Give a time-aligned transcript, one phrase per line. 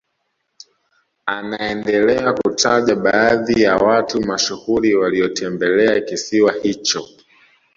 [1.25, 7.03] Anaendelea kutaja baadhi ya watu mashuhuri waliotembelea kisiwa hicho